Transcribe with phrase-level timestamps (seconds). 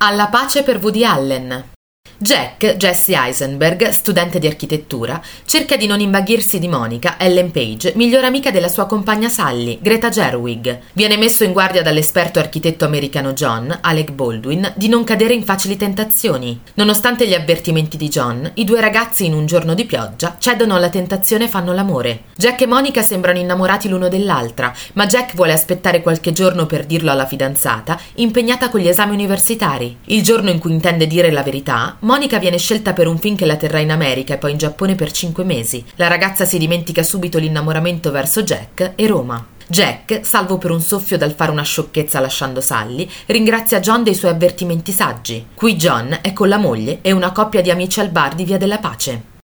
[0.00, 1.77] Alla pace per Woody Allen.
[2.20, 8.26] Jack, Jesse Eisenberg, studente di architettura, cerca di non invaghirsi di Monica, Ellen Page, migliore
[8.26, 10.80] amica della sua compagna Sally, Greta Gerwig.
[10.94, 15.76] Viene messo in guardia dall'esperto architetto americano John, Alec Baldwin, di non cadere in facili
[15.76, 16.60] tentazioni.
[16.74, 20.90] Nonostante gli avvertimenti di John, i due ragazzi in un giorno di pioggia cedono alla
[20.90, 22.22] tentazione e fanno l'amore.
[22.34, 27.12] Jack e Monica sembrano innamorati l'uno dell'altra, ma Jack vuole aspettare qualche giorno per dirlo
[27.12, 29.98] alla fidanzata, impegnata con gli esami universitari.
[30.06, 33.44] Il giorno in cui intende dire la verità, Monica viene scelta per un film che
[33.44, 35.84] la terrà in America e poi in Giappone per cinque mesi.
[35.96, 39.46] La ragazza si dimentica subito l'innamoramento verso Jack e Roma.
[39.66, 44.30] Jack, salvo per un soffio dal fare una sciocchezza lasciando Sally, ringrazia John dei suoi
[44.30, 45.48] avvertimenti saggi.
[45.52, 48.56] Qui John è con la moglie e una coppia di amici al bar di Via
[48.56, 49.36] della Pace.